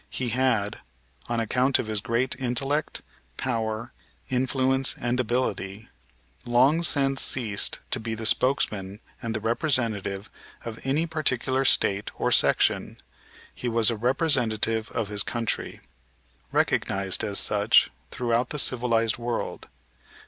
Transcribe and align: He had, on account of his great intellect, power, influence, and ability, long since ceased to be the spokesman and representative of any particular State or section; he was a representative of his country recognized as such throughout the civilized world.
He 0.09 0.29
had, 0.29 0.79
on 1.29 1.39
account 1.39 1.77
of 1.77 1.85
his 1.85 2.01
great 2.01 2.35
intellect, 2.39 3.03
power, 3.37 3.93
influence, 4.31 4.95
and 4.99 5.19
ability, 5.19 5.89
long 6.43 6.81
since 6.81 7.21
ceased 7.21 7.81
to 7.91 7.99
be 7.99 8.15
the 8.15 8.25
spokesman 8.25 8.99
and 9.21 9.37
representative 9.43 10.27
of 10.65 10.79
any 10.83 11.05
particular 11.05 11.63
State 11.65 12.09
or 12.19 12.31
section; 12.31 12.97
he 13.53 13.69
was 13.69 13.91
a 13.91 13.95
representative 13.95 14.89
of 14.89 15.09
his 15.09 15.21
country 15.21 15.81
recognized 16.51 17.23
as 17.23 17.37
such 17.37 17.91
throughout 18.09 18.49
the 18.49 18.57
civilized 18.57 19.19
world. 19.19 19.67